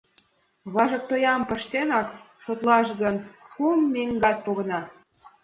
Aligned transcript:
Важыктоям 0.73 1.41
пыштенак 1.49 2.07
шотлаш 2.43 2.87
гын, 3.01 3.15
кум 3.53 3.79
меҥгат 3.93 4.37
погына. 4.45 4.81